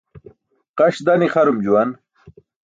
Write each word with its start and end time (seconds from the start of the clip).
Qaṣ 0.77 0.95
dan 1.05 1.25
ixarum 1.27 1.59
juwan. 1.65 1.89